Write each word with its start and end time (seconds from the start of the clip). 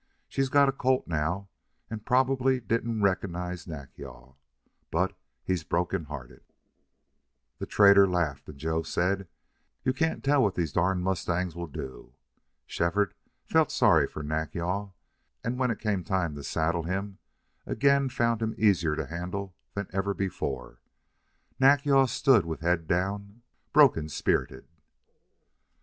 She's 0.27 0.49
got 0.49 0.67
a 0.67 0.71
colt 0.71 1.05
now 1.05 1.47
and 1.87 2.03
probably 2.03 2.59
didn't 2.59 3.03
recognize 3.03 3.67
Nack 3.67 3.95
yal. 3.99 4.39
But 4.89 5.15
he's 5.43 5.63
broken 5.63 6.05
hearted." 6.05 6.41
The 7.59 7.67
trader 7.67 8.07
laughed, 8.09 8.49
and 8.49 8.57
Joe 8.57 8.81
said, 8.81 9.27
"You 9.83 9.93
can't 9.93 10.23
tell 10.23 10.41
what 10.41 10.55
these 10.55 10.71
durn 10.73 11.03
mustangs 11.03 11.55
will 11.55 11.67
do." 11.67 12.15
Shefford 12.65 13.13
felt 13.45 13.71
sorry 13.71 14.07
for 14.07 14.23
Nack 14.23 14.55
yal, 14.55 14.95
and 15.43 15.59
when 15.59 15.69
it 15.69 15.77
came 15.79 16.03
time 16.03 16.33
to 16.33 16.43
saddle 16.43 16.81
him 16.81 17.19
again 17.67 18.09
found 18.09 18.41
him 18.41 18.55
easier 18.57 18.95
to 18.95 19.05
handle 19.05 19.55
than 19.75 19.85
ever 19.93 20.15
before. 20.15 20.79
Nack 21.59 21.85
yal 21.85 22.07
stood 22.07 22.43
with 22.43 22.61
head 22.61 22.87
down, 22.87 23.43
broken 23.71 24.09
spirited. 24.09 24.67